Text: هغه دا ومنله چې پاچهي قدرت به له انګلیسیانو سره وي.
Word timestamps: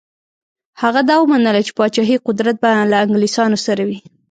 هغه 0.81 1.01
دا 1.09 1.15
ومنله 1.19 1.61
چې 1.67 1.71
پاچهي 1.79 2.17
قدرت 2.27 2.55
به 2.63 2.69
له 2.91 2.97
انګلیسیانو 3.05 3.57
سره 3.65 3.81
وي. 3.87 3.99